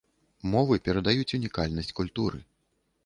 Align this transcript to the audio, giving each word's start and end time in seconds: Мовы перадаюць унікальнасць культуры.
Мовы 0.53 0.77
перадаюць 0.87 1.35
унікальнасць 1.39 1.93
культуры. 2.01 2.39